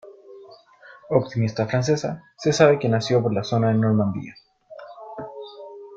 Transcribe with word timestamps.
Optimista 1.11 1.67
francesa, 1.67 2.23
se 2.35 2.51
sabe 2.53 2.79
que 2.79 2.89
nació 2.89 3.21
por 3.21 3.31
la 3.35 3.43
zona 3.43 3.67
de 3.67 3.75
Normandía. 3.75 4.33